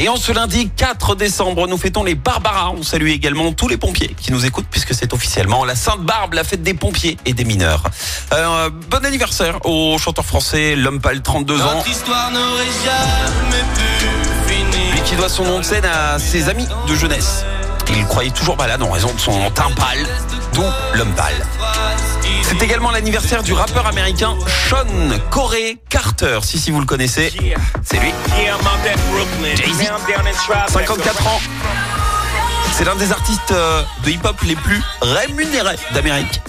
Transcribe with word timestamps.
Et 0.00 0.08
en 0.08 0.16
ce 0.16 0.30
lundi 0.30 0.70
4 0.76 1.16
décembre, 1.16 1.66
nous 1.66 1.76
fêtons 1.76 2.04
les 2.04 2.14
Barbara. 2.14 2.70
On 2.70 2.84
salue 2.84 3.08
également 3.08 3.52
tous 3.52 3.66
les 3.66 3.76
pompiers 3.76 4.14
qui 4.20 4.30
nous 4.30 4.46
écoutent 4.46 4.68
puisque 4.70 4.94
c'est 4.94 5.12
officiellement 5.12 5.64
la 5.64 5.74
Sainte-Barbe, 5.74 6.34
la 6.34 6.44
fête 6.44 6.62
des 6.62 6.74
pompiers 6.74 7.16
et 7.26 7.32
des 7.32 7.44
mineurs. 7.44 7.82
Euh, 8.32 8.70
bon 8.90 9.04
anniversaire 9.04 9.58
au 9.66 9.98
chanteur 9.98 10.24
français 10.24 10.76
L'Homme 10.76 11.00
Pâle, 11.00 11.20
32 11.20 11.60
ans. 11.60 11.74
Notre 11.74 11.88
histoire 11.88 12.30
n'aurait 12.30 12.64
jamais 12.84 13.64
pu 13.74 14.54
finir. 14.54 14.94
Lui 14.94 15.02
qui 15.02 15.16
doit 15.16 15.28
son 15.28 15.44
nom 15.44 15.58
de 15.58 15.64
scène 15.64 15.84
à 15.84 16.20
ses 16.20 16.48
amis 16.48 16.66
de 16.88 16.94
jeunesse. 16.94 17.44
Il 17.90 18.04
croyait 18.06 18.30
toujours 18.30 18.56
malade 18.56 18.82
en 18.82 18.90
raison 18.90 19.12
de 19.12 19.18
son 19.18 19.50
teint 19.50 19.70
pâle, 19.76 20.06
d'où 20.52 20.64
L'Homme 20.94 21.12
Pâle. 21.14 21.46
C'est 22.42 22.62
également 22.62 22.90
l'anniversaire 22.90 23.42
du 23.42 23.52
rappeur 23.52 23.86
américain 23.86 24.36
Sean 24.46 24.86
Corey 25.30 25.78
Carter. 25.88 26.38
Si, 26.42 26.58
si 26.58 26.70
vous 26.70 26.80
le 26.80 26.86
connaissez, 26.86 27.32
c'est 27.84 27.98
lui. 27.98 28.12
Jay-Z. 29.56 29.90
54 30.68 31.26
ans. 31.26 31.40
C'est 32.76 32.84
l'un 32.84 32.96
des 32.96 33.10
artistes 33.10 33.50
euh, 33.50 33.82
de 34.04 34.10
hip-hop 34.10 34.36
les 34.46 34.54
plus 34.54 34.80
rémunérés 35.02 35.76
d'Amérique. 35.94 36.40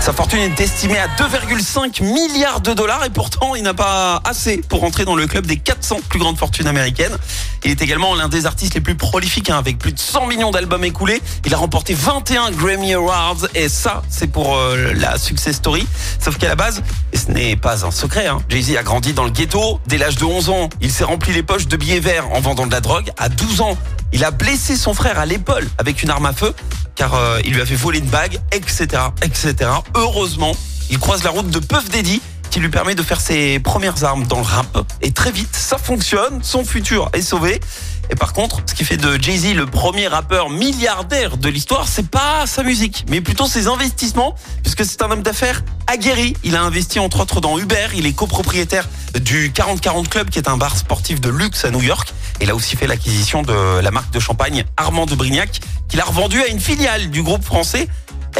Sa 0.00 0.12
fortune 0.12 0.40
est 0.40 0.60
estimée 0.60 0.98
à 0.98 1.08
2,5 1.08 2.02
milliards 2.02 2.60
de 2.60 2.72
dollars 2.72 3.04
et 3.04 3.10
pourtant 3.10 3.54
il 3.54 3.62
n'a 3.62 3.74
pas 3.74 4.20
assez 4.24 4.58
pour 4.68 4.84
entrer 4.84 5.04
dans 5.04 5.16
le 5.16 5.26
club 5.26 5.46
des 5.46 5.56
400 5.56 5.98
plus 6.08 6.18
grandes 6.18 6.38
fortunes 6.38 6.66
américaines. 6.66 7.16
Il 7.66 7.72
est 7.72 7.82
également 7.82 8.14
l'un 8.14 8.28
des 8.28 8.46
artistes 8.46 8.74
les 8.74 8.80
plus 8.80 8.94
prolifiques 8.94 9.50
hein, 9.50 9.58
avec 9.58 9.76
plus 9.78 9.90
de 9.90 9.98
100 9.98 10.28
millions 10.28 10.52
d'albums 10.52 10.84
écoulés. 10.84 11.20
Il 11.44 11.52
a 11.52 11.56
remporté 11.56 11.94
21 11.94 12.52
Grammy 12.52 12.94
Awards 12.94 13.48
et 13.56 13.68
ça 13.68 14.04
c'est 14.08 14.28
pour 14.28 14.56
euh, 14.56 14.92
la 14.94 15.18
success 15.18 15.56
story. 15.56 15.84
Sauf 16.20 16.38
qu'à 16.38 16.46
la 16.46 16.54
base, 16.54 16.84
et 17.12 17.16
ce 17.16 17.28
n'est 17.32 17.56
pas 17.56 17.84
un 17.84 17.90
secret, 17.90 18.28
hein, 18.28 18.38
Jay-Z 18.48 18.76
a 18.76 18.84
grandi 18.84 19.14
dans 19.14 19.24
le 19.24 19.30
ghetto. 19.30 19.80
Dès 19.88 19.98
l'âge 19.98 20.14
de 20.14 20.24
11 20.24 20.48
ans, 20.50 20.68
il 20.80 20.92
s'est 20.92 21.02
rempli 21.02 21.32
les 21.32 21.42
poches 21.42 21.66
de 21.66 21.76
billets 21.76 21.98
verts 21.98 22.30
en 22.32 22.40
vendant 22.40 22.68
de 22.68 22.72
la 22.72 22.80
drogue. 22.80 23.10
À 23.18 23.28
12 23.28 23.60
ans, 23.62 23.76
il 24.12 24.22
a 24.22 24.30
blessé 24.30 24.76
son 24.76 24.94
frère 24.94 25.18
à 25.18 25.26
l'épaule 25.26 25.68
avec 25.78 26.04
une 26.04 26.10
arme 26.10 26.26
à 26.26 26.32
feu 26.32 26.54
car 26.94 27.14
euh, 27.14 27.40
il 27.44 27.52
lui 27.52 27.62
a 27.62 27.66
fait 27.66 27.74
voler 27.74 27.98
une 27.98 28.06
bague, 28.06 28.38
etc., 28.52 28.86
etc. 29.22 29.70
Heureusement, 29.96 30.52
il 30.88 31.00
croise 31.00 31.24
la 31.24 31.30
route 31.30 31.50
de 31.50 31.58
Puff 31.58 31.90
Daddy 31.90 32.22
qui 32.56 32.62
lui 32.62 32.70
permet 32.70 32.94
de 32.94 33.02
faire 33.02 33.20
ses 33.20 33.58
premières 33.58 34.02
armes 34.04 34.26
dans 34.26 34.38
le 34.38 34.42
rap. 34.42 34.90
Et 35.02 35.12
très 35.12 35.30
vite, 35.30 35.54
ça 35.54 35.76
fonctionne, 35.76 36.42
son 36.42 36.64
futur 36.64 37.10
est 37.12 37.20
sauvé. 37.20 37.60
Et 38.08 38.14
par 38.14 38.32
contre, 38.32 38.62
ce 38.64 38.72
qui 38.72 38.82
fait 38.82 38.96
de 38.96 39.22
Jay-Z 39.22 39.52
le 39.52 39.66
premier 39.66 40.06
rappeur 40.08 40.48
milliardaire 40.48 41.36
de 41.36 41.50
l'histoire, 41.50 41.86
c'est 41.86 42.08
pas 42.08 42.46
sa 42.46 42.62
musique, 42.62 43.04
mais 43.10 43.20
plutôt 43.20 43.46
ses 43.46 43.66
investissements, 43.66 44.34
puisque 44.62 44.86
c'est 44.86 45.02
un 45.02 45.10
homme 45.10 45.22
d'affaires 45.22 45.64
aguerri. 45.86 46.34
Il 46.44 46.56
a 46.56 46.62
investi 46.62 46.98
entre 46.98 47.20
autres 47.20 47.42
dans 47.42 47.58
Uber, 47.58 47.88
il 47.94 48.06
est 48.06 48.14
copropriétaire 48.14 48.88
du 49.20 49.52
4040 49.52 50.08
Club, 50.08 50.30
qui 50.30 50.38
est 50.38 50.48
un 50.48 50.56
bar 50.56 50.78
sportif 50.78 51.20
de 51.20 51.28
luxe 51.28 51.66
à 51.66 51.70
New 51.70 51.82
York. 51.82 52.14
Il 52.40 52.48
a 52.48 52.54
aussi 52.54 52.74
fait 52.74 52.86
l'acquisition 52.86 53.42
de 53.42 53.80
la 53.80 53.90
marque 53.90 54.14
de 54.14 54.18
champagne 54.18 54.64
Armand 54.78 55.04
de 55.04 55.14
Brignac, 55.14 55.60
qu'il 55.88 56.00
a 56.00 56.04
revendu 56.04 56.40
à 56.40 56.46
une 56.46 56.60
filiale 56.60 57.10
du 57.10 57.22
groupe 57.22 57.44
français 57.44 57.86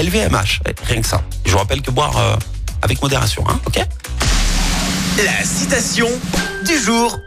LVMH. 0.00 0.62
Rien 0.84 1.02
que 1.02 1.06
ça. 1.06 1.20
Je 1.44 1.52
vous 1.52 1.58
rappelle 1.58 1.82
que 1.82 1.90
boire 1.90 2.16
euh, 2.16 2.36
avec 2.86 3.02
modération, 3.02 3.42
hein, 3.48 3.58
ok 3.66 3.80
La 5.18 5.44
citation 5.44 6.06
du 6.64 6.78
jour. 6.78 7.18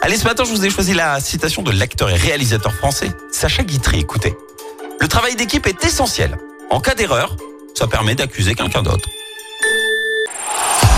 Allez, 0.00 0.16
ce 0.16 0.22
matin, 0.22 0.44
je 0.44 0.50
vous 0.50 0.64
ai 0.64 0.70
choisi 0.70 0.94
la 0.94 1.18
citation 1.18 1.62
de 1.62 1.72
l'acteur 1.72 2.08
et 2.08 2.14
réalisateur 2.14 2.72
français 2.72 3.10
Sacha 3.32 3.64
Guitry. 3.64 3.98
Écoutez, 3.98 4.36
le 5.00 5.08
travail 5.08 5.34
d'équipe 5.34 5.66
est 5.66 5.84
essentiel. 5.84 6.38
En 6.70 6.78
cas 6.78 6.94
d'erreur, 6.94 7.36
ça 7.74 7.88
permet 7.88 8.14
d'accuser 8.14 8.54
quelqu'un 8.54 8.82
d'autre. 8.82 9.08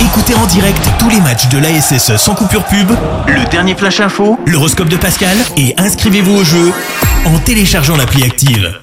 Écoutez 0.03 0.35
en 0.35 0.45
direct 0.45 0.87
tous 0.99 1.09
les 1.09 1.23
matchs 1.23 1.49
de 1.49 1.57
l'ASSE 1.57 2.17
sans 2.19 2.35
coupure 2.35 2.65
pub, 2.65 2.91
le 3.27 3.49
dernier 3.49 3.75
flash 3.75 4.01
info, 4.01 4.39
l'horoscope 4.47 4.89
de 4.91 4.99
Pascal 4.99 5.39
et 5.57 5.75
inscrivez-vous 5.79 6.35
au 6.35 6.45
jeu 6.45 6.73
en 7.25 7.39
téléchargeant 7.39 7.97
l'appli 7.97 8.23
active. 8.23 8.79